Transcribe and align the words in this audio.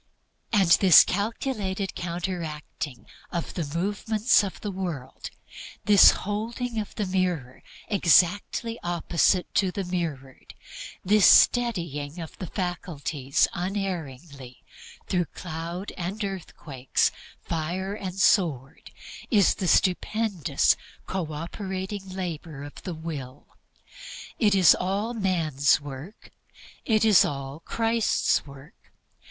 And 0.51 0.67
this 0.79 1.03
calculated 1.03 1.93
counteracting 1.93 3.05
of 3.31 3.53
the 3.53 3.65
movements 3.77 4.43
of 4.43 4.59
the 4.61 4.71
world, 4.71 5.29
this 5.85 6.09
holding 6.25 6.79
of 6.79 6.95
the 6.95 7.05
mirror 7.05 7.61
exactly 7.87 8.79
opposite 8.81 9.53
to 9.53 9.69
the 9.71 9.83
Mirrored, 9.83 10.55
this 11.05 11.27
steadying 11.29 12.19
of 12.19 12.35
the 12.39 12.47
faculties 12.47 13.47
unerringly 13.53 14.63
through 15.05 15.25
cloud 15.25 15.91
and 15.95 16.23
earthquake, 16.23 16.97
fire 17.43 17.93
and 17.93 18.15
sword, 18.15 18.89
is 19.29 19.53
the 19.53 19.67
stupendous 19.67 20.75
co 21.05 21.31
operating 21.31 22.09
labor 22.09 22.63
of 22.63 22.81
the 22.81 22.95
Will. 22.95 23.49
It 24.39 24.55
is 24.55 24.73
all 24.73 25.13
man's 25.13 25.79
work. 25.79 26.31
It 26.85 27.05
is 27.05 27.23
all 27.23 27.59
Christ's 27.59 28.47
work. 28.47 28.73